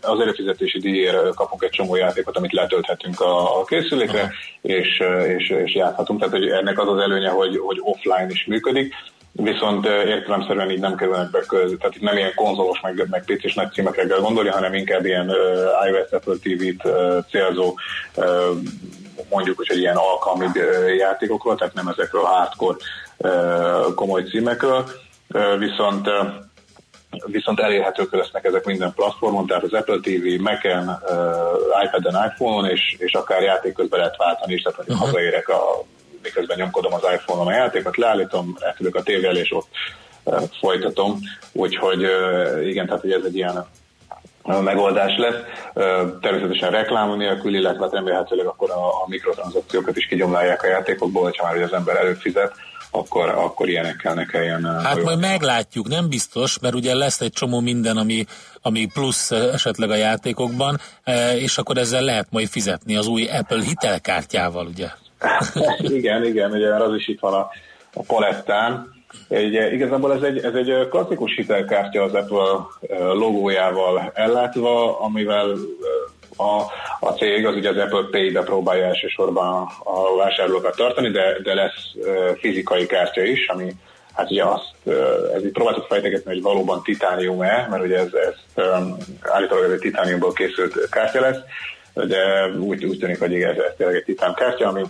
[0.00, 5.02] az előfizetési díjért kapunk egy csomó játékot, amit letölthetünk a, a készülékre, és,
[5.36, 6.18] és, és játhatunk.
[6.18, 8.94] Tehát hogy ennek az az előnye, hogy, hogy offline is működik
[9.32, 13.54] viszont értelemszerűen így nem kerülnek be közé, tehát itt nem ilyen konzolos, meg, meg PC-s
[13.54, 15.36] nagy címekre kell gondolni, hanem inkább ilyen uh,
[15.88, 17.74] iOS Apple TV-t uh, célzó
[18.16, 18.24] uh,
[19.28, 20.46] mondjuk, hogy ilyen alkalmi
[20.96, 22.76] játékokról, tehát nem ezekről a hardcore
[23.94, 24.84] komoly címekről,
[25.58, 26.08] viszont
[27.26, 31.02] viszont elérhetők lesznek ezek minden platformon, tehát az Apple TV, Mac-en,
[31.84, 35.06] iPad-en, iPhone-on, és, és akár játék közben lehet váltani is, tehát hogy uh-huh.
[35.06, 35.84] hazaérek a
[36.22, 39.68] miközben nyomkodom az iPhone-on a játékot, leállítom, eltudok a tévé és ott
[40.60, 41.18] folytatom.
[41.52, 42.02] Úgyhogy
[42.64, 43.66] igen, tehát hogy ez egy ilyen
[44.60, 45.40] megoldás lesz.
[46.20, 51.46] Természetesen reklám nélkül, illetve hát remélhetőleg akkor a, a mikrotranszakciókat is kigyomlálják a játékokból, hogyha
[51.46, 52.52] már az ember előfizet,
[52.90, 54.80] akkor, akkor ilyenekkel ne kelljen.
[54.82, 58.24] Hát majd meglátjuk, nem biztos, mert ugye lesz egy csomó minden, ami,
[58.62, 60.78] ami plusz esetleg a játékokban,
[61.34, 64.88] és akkor ezzel lehet majd fizetni az új Apple hitelkártyával, ugye?
[65.98, 67.50] igen, igen, ugye az is itt van a,
[67.94, 68.98] a palettán.
[69.28, 72.66] Ugye, igazából ez egy, ez egy klasszikus hitelkártya az Apple
[73.12, 75.56] logójával ellátva, amivel
[76.36, 76.62] a,
[77.00, 81.94] a cég az ugye az Apple Pay-be próbálja elsősorban a vásárlókat tartani, de, de lesz
[82.38, 83.72] fizikai kártya is, ami
[84.14, 84.74] hát ugye azt,
[85.34, 88.64] ez így próbáltuk fejtegetni, hogy valóban titánium-e, mert ugye ez, ez
[89.20, 91.38] állítólag ez egy titániumból készült kártya lesz,
[91.94, 94.82] de úgy, úgy tűnik, hogy ez, ez tényleg egy titán kártya, ami,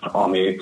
[0.00, 0.56] ami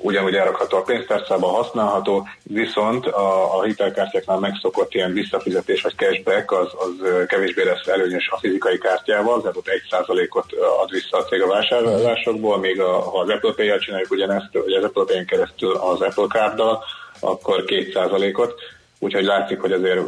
[0.00, 6.68] ugyanúgy elrakható a pénztárcában, használható, viszont a, a hitelkártyáknál megszokott ilyen visszafizetés vagy cashback az,
[6.78, 10.52] az kevésbé lesz előnyös a fizikai kártyával, tehát ott 1%-ot
[10.82, 14.72] ad vissza a cég a vásárlásokból, még a, ha az Apple Pay-jel csináljuk ugyanezt, vagy
[14.72, 16.84] az Apple Pay-en keresztül az Apple Card-dal,
[17.20, 18.54] akkor 2%-ot,
[18.98, 20.00] úgyhogy látszik, hogy azért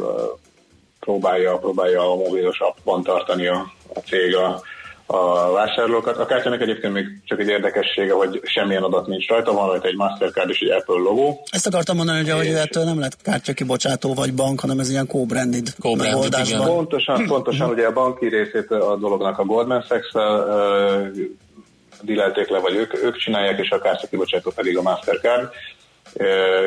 [0.99, 4.61] próbálja, próbálja a mobilos appban tartani a, a cég a,
[5.05, 6.17] a vásárlókat.
[6.17, 9.95] A kártyának egyébként még csak egy érdekessége, hogy semmilyen adat nincs rajta, van rajta egy
[9.95, 11.43] Mastercard és egy Apple logó.
[11.51, 15.07] Ezt akartam mondani, hogy, hogy ettől nem lett kártya kibocsátó vagy bank, hanem ez ilyen
[15.07, 21.25] co-branded, co-branded Pontosan, pontosan ugye a banki részét a dolognak a Goldman Sachs-el uh,
[22.01, 25.49] dilelték le, vagy ők, ők csinálják, és a kártya kibocsátó pedig a Mastercard.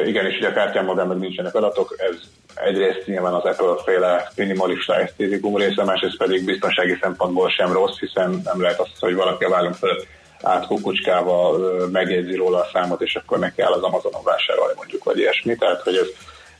[0.06, 2.16] Igen, és ugye a kártyámmal meg nincsenek adatok, ez
[2.54, 8.40] egyrészt nyilván az Apple féle minimalista esztétikum része, másrészt pedig biztonsági szempontból sem rossz, hiszen
[8.44, 10.06] nem lehet azt, hogy valaki a vállunk fölött
[10.42, 11.58] átkukucskával
[11.92, 15.56] megjegyzi róla a számot, és akkor neki kell az Amazonon vásárolni mondjuk, vagy ilyesmi.
[15.56, 16.08] Tehát, hogy ez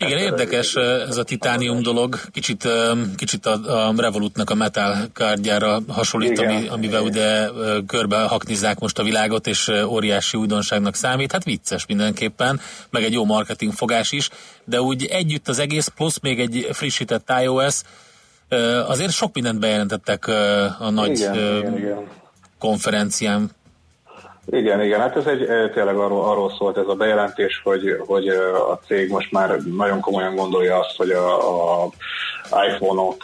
[0.07, 0.74] igen, érdekes
[1.09, 2.68] ez a titánium dolog, kicsit,
[3.16, 7.48] kicsit a, a Revolutnak a metal kártyára hasonlít, ami, amivel ugye
[7.86, 11.32] körbe haknizzák most a világot, és óriási újdonságnak számít.
[11.32, 14.28] Hát vicces mindenképpen, meg egy jó marketing fogás is,
[14.64, 17.80] de úgy együtt az egész, plusz még egy frissített iOS,
[18.86, 20.26] azért sok mindent bejelentettek
[20.78, 22.09] a nagy igen, igen, igen.
[22.59, 23.50] konferencián.
[24.47, 28.78] Igen, igen, hát ez egy tényleg arról, arról szólt ez a bejelentés, hogy, hogy a
[28.86, 31.90] cég most már nagyon komolyan gondolja azt, hogy a, a
[32.68, 33.22] iPhone-ok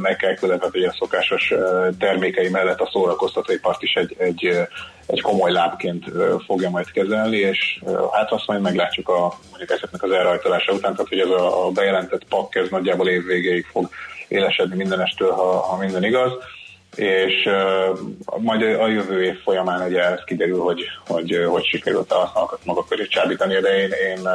[0.00, 1.54] meg kell tehát a szokásos
[1.98, 4.68] termékei mellett a szórakoztatóipart is egy, egy,
[5.06, 6.04] egy komoly lábként
[6.46, 11.08] fogja majd kezelni, és hát azt majd meglátjuk a, mondjuk ezeknek az elrajtolása után, tehát
[11.08, 13.88] hogy ez a, a bejelentett pak ez nagyjából évvégéig fog
[14.28, 16.32] élesedni mindenestől, ha, ha minden igaz
[16.96, 17.98] és uh,
[18.38, 22.84] majd a jövő év folyamán ugye ez kiderül, hogy, hogy, hogy sikerült a használatokat maga
[22.88, 24.32] köré csábítani, de én, én uh,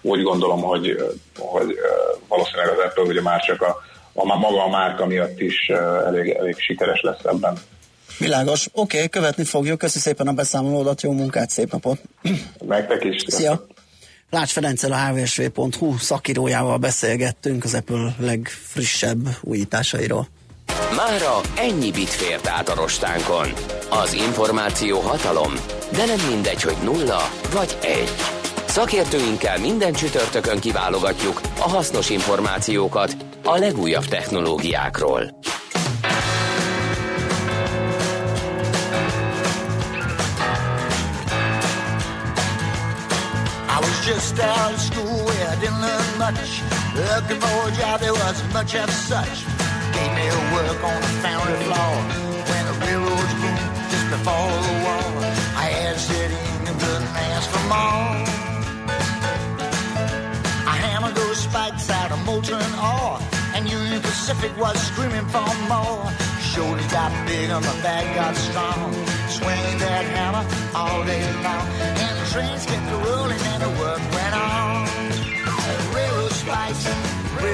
[0.00, 0.96] úgy gondolom, hogy,
[1.38, 3.76] hogy uh, valószínűleg az Apple ugye már csak a,
[4.12, 7.54] a maga a márka miatt is uh, elég, elég sikeres lesz ebben.
[8.18, 8.66] Világos.
[8.72, 9.78] Oké, okay, követni fogjuk.
[9.78, 12.00] Köszi szépen a beszámolódat, jó munkát, szép napot.
[12.66, 13.24] Nektek is.
[13.26, 13.66] Szia.
[14.30, 20.28] Lács Ferenccel a hvsv.hu szakírójával beszélgettünk az Apple legfrissebb újításairól.
[21.08, 23.52] Mára ennyi bit fért át a rostánkon.
[23.88, 25.52] Az információ hatalom,
[25.92, 28.12] de nem mindegy, hogy nulla vagy egy.
[28.66, 35.40] Szakértőinkkel minden csütörtökön kiválogatjuk a hasznos információkat a legújabb technológiákról.
[44.06, 46.60] Just out of school where I didn't learn much.
[46.96, 49.71] Looking for a job, there wasn't much of such.
[49.92, 51.92] Gave me work on foundry floor
[52.48, 52.74] when the
[53.90, 55.04] just before the war.
[55.64, 57.12] I had set in and couldn't
[57.52, 58.08] for more.
[60.72, 63.18] I hammered those spikes out of molten ore,
[63.54, 66.10] and Union Pacific was screaming for more.
[66.52, 68.92] Shoulders got big and my back got strong.
[69.28, 71.66] Swinging that hammer all day long,
[72.04, 74.88] and the trains kept rolling and the work went on.
[75.94, 77.11] Railroad spikes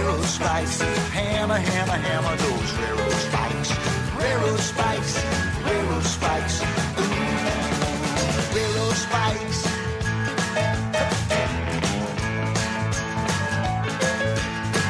[0.08, 0.80] railroad spikes.
[0.80, 3.70] Hammer, hammer, hammer those railroad spikes.
[4.16, 5.12] Railroad spikes,
[5.66, 6.56] railroad spikes.
[8.54, 9.60] Railroad spikes.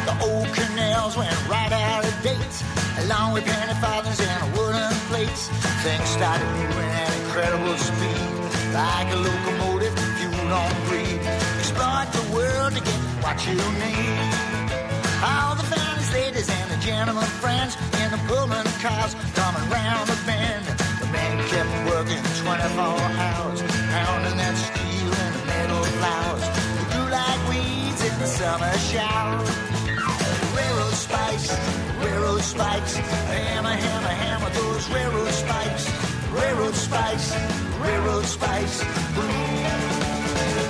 [0.07, 2.57] The old canals went right out of date,
[3.05, 5.49] along with penny farthings and wooden plates.
[5.83, 8.23] Things started moving at incredible speed,
[8.73, 11.21] like a locomotive fueled on greed.
[11.59, 14.68] Exploit the world to get what you need.
[15.21, 20.19] All the fans, ladies, and the gentlemen friends in the Pullman cars coming round the
[20.25, 20.64] bend.
[21.03, 23.61] The man kept working 24 hours,
[23.91, 26.47] pounding that steel in the metal flowers.
[26.47, 29.43] It grew like weeds in the summer shower.
[30.55, 31.51] Railroad spikes,
[31.99, 35.85] railroad spikes, hammer, hammer, hammer those railroad spikes,
[36.31, 37.35] railroad spikes,
[37.83, 38.85] railroad spikes,
[39.19, 39.66] boom,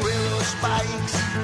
[0.01, 1.38] railroad spikes.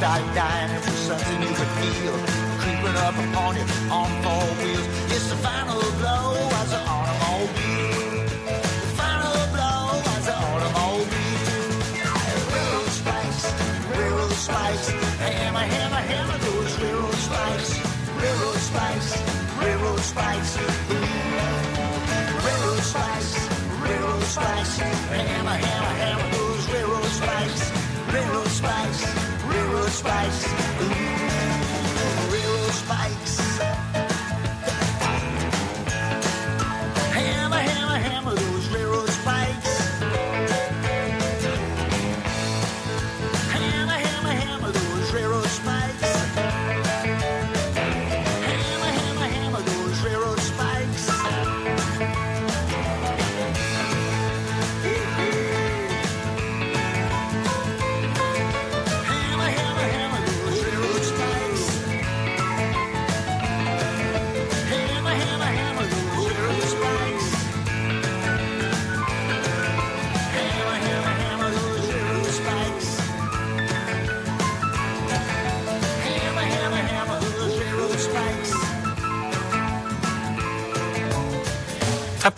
[0.00, 2.16] It dying, for something you could feel.
[2.62, 4.86] Creeping up upon you on four wheels.
[5.12, 8.24] Yes, the final blow was an automobile.
[8.48, 10.00] The final blow
[10.40, 11.04] automobile.
[12.48, 13.44] Railroad spikes,
[13.92, 14.88] railroad spikes.
[15.20, 17.70] Hammer, hammer, hammer those railroad spikes.
[18.22, 19.10] Railroad spikes,
[19.60, 20.52] railroad spikes.
[22.46, 23.30] Railroad spikes,
[23.84, 24.78] railroad spikes.
[24.80, 27.62] Hammer, hammer, hammer those railroad spikes.
[28.10, 28.79] Railroad spikes,
[30.00, 30.46] Spice.
[30.46, 31.29] Ooh.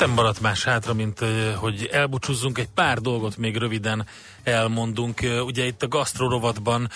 [0.07, 1.18] Nem maradt más hátra, mint
[1.57, 4.07] hogy elbúcsúzzunk, egy pár dolgot még röviden
[4.42, 5.20] elmondunk.
[5.44, 6.88] Ugye itt a gasztro rovatban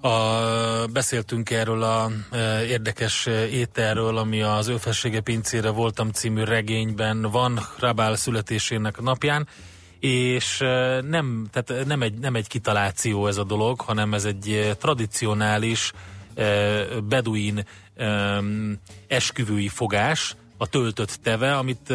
[0.00, 0.08] a,
[0.92, 8.16] beszéltünk erről a e, érdekes ételről, ami az Őfessége pincére voltam című regényben van Rabál
[8.16, 9.48] születésének napján,
[10.00, 10.58] és
[11.00, 15.92] nem, tehát nem egy, nem egy kitaláció ez a dolog, hanem ez egy tradicionális
[16.34, 17.66] ö, beduin
[19.08, 21.92] esküvői fogás, a töltött teve, amit,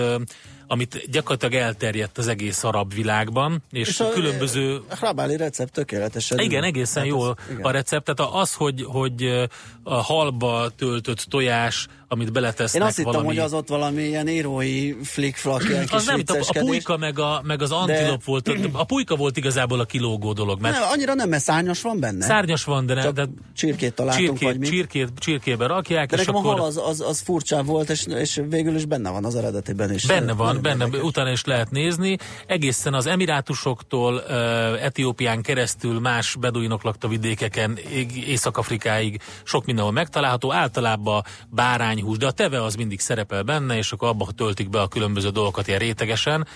[0.71, 4.81] amit gyakorlatilag elterjedt az egész arab világban, és, és a különböző...
[4.89, 6.39] A Hrabáli recept tökéletesen.
[6.39, 7.61] Igen, egészen Hát jó az- igen.
[7.61, 8.13] a recept.
[8.15, 9.43] Tehát az, hogy, hogy ö,
[9.83, 13.27] a halba töltött tojás, amit beletesznek Én azt hittem, valami...
[13.27, 17.19] hogy az ott valami ilyen írói flick-flak, ilyen kis az nem, a, a pulyka meg,
[17.19, 21.13] a, meg az antilop volt, a pulyka volt igazából a kilógó dolog, mert Nem, annyira
[21.13, 22.25] nem, mert szárnyas van benne.
[22.25, 24.67] szárnyas van, de, ne, de csirkét találtunk, vagy csirkét, mi.
[24.67, 28.05] csirkét, csirkébe rakják, De és nekem a akkor hal az, az, az furcsa volt, és,
[28.05, 30.05] és végül is benne van az eredetiben is.
[30.05, 32.17] Benne van, Nagyon benne, utána is lehet nézni.
[32.45, 34.23] Egészen az Emirátusoktól,
[34.79, 37.77] Etiópián keresztül más beduinok lakta vidékeken,
[38.27, 40.53] Észak-Afrikáig sok mindenhol megtalálható.
[40.53, 44.87] Általában bárányhús, de a teve az mindig szerepel benne, és akkor abba töltik be a
[44.87, 46.47] különböző dolgokat ilyen rétegesen.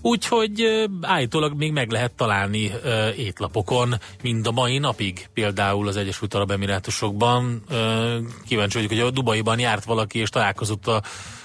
[0.00, 6.34] Úgyhogy állítólag még meg lehet találni ö, étlapokon, mind a mai napig, például az Egyesült
[6.34, 7.62] Arab Emirátusokban.
[7.70, 11.02] Ö, kíváncsi vagyok, hogy a Dubaiban járt valaki, és találkozott a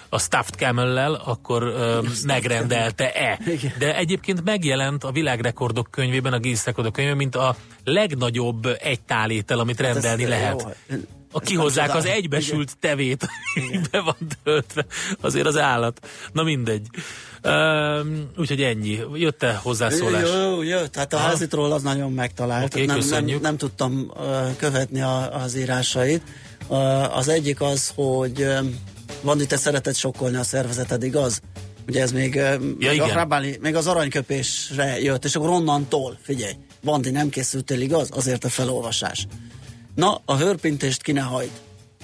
[0.10, 3.40] a Stuffed Camel-lel, akkor ö, megrendelte-e.
[3.78, 9.60] De egyébként megjelent a világrekordok könyvében, a Guinness rekordok könyvében, mint a legnagyobb egy tálétel,
[9.60, 10.78] amit rendelni Hát ez lehet.
[10.90, 10.98] jó.
[11.32, 14.86] A kihozzák az egybesült tevét, ami be van töltve.
[15.22, 16.08] Azért az állat.
[16.34, 16.88] Na mindegy.
[17.44, 19.00] Um, úgyhogy ennyi.
[19.14, 20.30] Jött-e hozzászólás?
[20.30, 20.96] Jó, jó, jött.
[20.96, 21.28] Hát a Aha.
[21.28, 22.74] házitról az nagyon megtalált.
[22.74, 23.42] Oké, nem, nem, köszönjük.
[23.42, 26.22] nem tudtam uh, követni a, az írásait.
[26.68, 28.76] Uh, az egyik az, hogy um,
[29.22, 31.42] Vandi, te szereted sokkolni a szervezeted, igaz?
[31.88, 33.10] Ugye ez még, Ja, még, a igen.
[33.10, 38.10] Hrabáli, még az aranyköpésre jött, és akkor onnantól, figyelj, Vandi, nem készültél, igaz?
[38.12, 39.28] Azért a felolvasás.
[39.96, 41.52] Na, a hörpintést ki ne hagyd.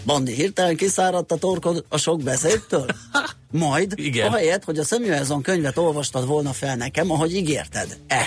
[0.05, 2.85] Bandi, hirtelen kiszáradt a torkod a sok beszédtől?
[3.51, 4.27] Majd, Igen.
[4.27, 7.97] ahelyett, hogy a Samuelson könyvet olvastad volna fel nekem, ahogy ígérted.
[8.07, 8.25] Eh,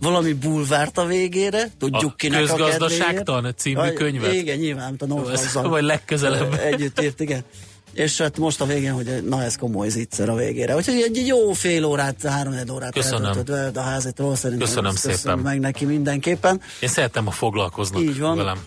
[0.00, 4.32] valami bulvárt a végére, tudjuk A kinek a Közgazdaságtan című könyvet?
[4.32, 6.54] Igen, nyilván, a Norfolk majd legközelebb.
[6.54, 7.44] Együtt írt, igen.
[7.92, 10.76] És hát most a végén, hogy na ez komoly zicser a végére.
[10.76, 15.38] Úgyhogy egy jó fél órát, három órát eltöltött a házitról, szerintem Köszönöm szépen.
[15.38, 16.60] meg neki mindenképpen.
[16.80, 18.36] Én szeretem, ha foglalkoznak Így van.
[18.36, 18.58] velem.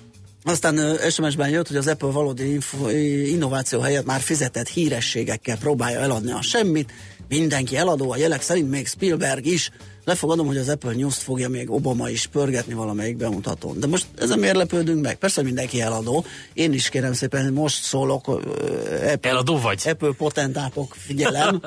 [0.44, 2.90] Aztán SMS-ben jött, hogy az Apple valódi info,
[3.26, 6.92] innováció helyett már fizetett hírességekkel próbálja eladni a semmit.
[7.28, 9.72] Mindenki eladó, a jelek szerint még Spielberg is.
[10.06, 13.80] Lefogadom, hogy az Apple News-t fogja még Obama is pörgetni valamelyik bemutatón.
[13.80, 15.16] De most ezen miért lepődünk meg?
[15.16, 16.26] Persze, hogy mindenki eladó.
[16.54, 18.28] Én is kérem szépen, most szólok.
[18.28, 19.82] ö, Apple, Eladó vagy?
[19.86, 21.62] Apple potentátok, figyelem,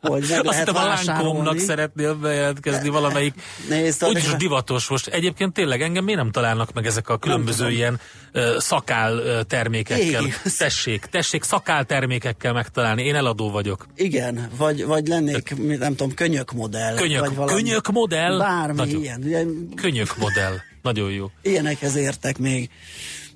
[0.00, 1.58] hogy meg Azt lehet hittem a Lánkomnak vásárolni.
[1.58, 3.34] szeretnél bejelentkezni valamelyik
[3.68, 5.06] Nézd, úgyis addig- divatos most.
[5.06, 8.00] Egyébként tényleg engem miért nem találnak meg ezek a különböző ilyen
[8.34, 10.06] uh, szakál uh, termékekkel?
[10.06, 10.30] Igen.
[10.58, 13.02] Tessék, tessék szakál termékekkel megtalálni.
[13.04, 13.86] Én eladó vagyok.
[13.96, 16.94] Igen, vagy, vagy lennék, nem tudom, könyök modell.
[16.94, 18.38] Könyök, vagy valami- könyök modell?
[18.38, 19.00] Bármi Nagyon.
[19.02, 19.22] ilyen.
[19.24, 20.54] Ugye, Könyök modell.
[20.82, 21.30] Nagyon jó.
[21.42, 22.70] ilyenekhez értek még.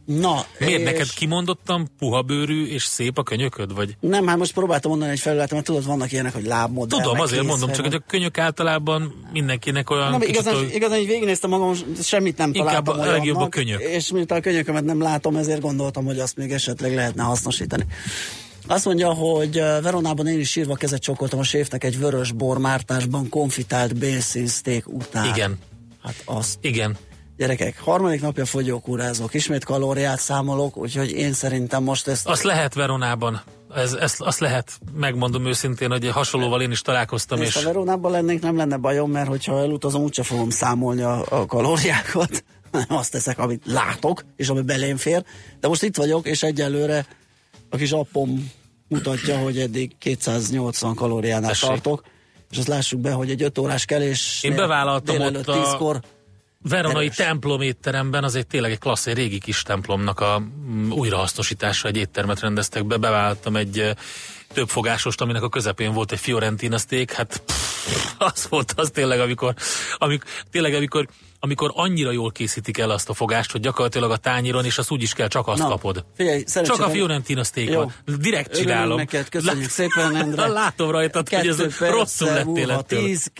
[0.04, 3.74] Na, Miért és neked kimondottam puha bőrű és szép a könyököd?
[3.74, 3.96] Vagy?
[4.00, 7.00] Nem, hát most próbáltam mondani egy felületet, mert tudod, vannak ilyenek, hogy lábmodell.
[7.00, 10.98] Tudom, azért mondom, csak hogy a könyök általában mindenkinek olyan Nem, kicsit, igazán, hogy- igazán,
[10.98, 13.80] így végignéztem magam, semmit nem Inkább találtam a legjobb a könyök.
[13.80, 17.86] És miután a könyökömet nem látom, ezért gondoltam, hogy azt még esetleg lehetne hasznosítani.
[18.66, 23.98] Azt mondja, hogy Veronában én is sírva kezet csokoltam a séfnek egy vörös bormártásban konfitált
[23.98, 25.26] bélszínszték után.
[25.26, 25.58] Igen.
[26.02, 26.58] Hát azt.
[26.60, 26.96] Igen.
[27.36, 32.28] Gyerekek, harmadik napja fogyókúrázok, ismét kalóriát számolok, úgyhogy én szerintem most ezt...
[32.28, 33.40] Azt lehet Veronában.
[33.74, 38.10] Ez, ezt, azt lehet, megmondom őszintén, hogy hasonlóval én is találkoztam, és és ha Veronában
[38.10, 42.44] lennénk, nem lenne bajom, mert hogyha elutazom, úgyse fogom számolni a, a kalóriákat,
[42.88, 45.24] azt teszek, amit látok, és ami belém fér.
[45.60, 47.06] De most itt vagyok, és egyelőre
[47.70, 48.50] a kis appom
[48.88, 51.68] mutatja, hogy eddig 280 kalóriánál Tessék.
[51.68, 52.04] tartok,
[52.50, 56.00] és azt lássuk be, hogy egy 5 órás kelés Én bevállaltam ott a- 10-kor
[56.68, 57.16] Veronai Erős.
[57.16, 61.96] templom étteremben, az egy tényleg egy klassz, egy régi kis templomnak a mm, újrahasznosítása, egy
[61.96, 63.90] éttermet rendeztek be, bevállaltam egy
[64.52, 69.54] többfogásost, aminek a közepén volt egy Fiorentina steak, hát pff, az volt az tényleg, amikor,
[69.96, 71.08] amikor tényleg, amikor,
[71.40, 75.02] amikor annyira jól készítik el azt a fogást, hogy gyakorlatilag a tányíron, és azt úgy
[75.02, 76.04] is kell, csak azt Na, kapod.
[76.16, 77.94] figyelj, Csak a Fiorentina steak van.
[78.18, 78.96] Direkt Örülünk csinálom.
[78.96, 80.46] neked, köszönjük szépen, Endre.
[80.62, 83.04] Látom rajtad, hogy ez Kettő rosszul lettél ettől.
[83.04, 83.30] Tíz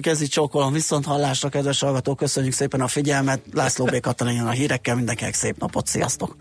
[0.00, 3.40] kezi csókolom, viszont hallásra, kedves hallgatók, köszönjük szépen a figyelmet.
[3.52, 4.00] László B.
[4.00, 6.36] Katalin a hírekkel, mindenkinek szép napot, sziasztok!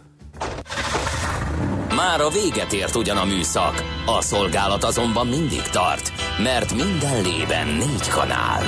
[1.96, 6.12] Már a véget ért ugyan a műszak, a szolgálat azonban mindig tart,
[6.44, 8.64] mert minden lében négy kanál.